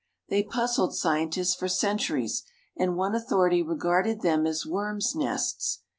They 0.29 0.41
puzzled 0.41 0.95
scientists 0.95 1.53
for 1.53 1.67
centuries, 1.67 2.41
and 2.75 2.95
one 2.97 3.13
authority 3.13 3.61
regarded 3.61 4.21
them 4.21 4.47
as 4.47 4.65
worms' 4.65 5.13
nests. 5.13 5.83